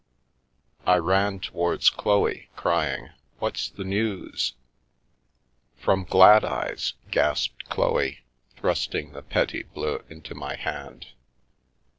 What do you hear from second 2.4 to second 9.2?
crying" What's the news?" "From Gladeyes," gasped Chloe, thrusting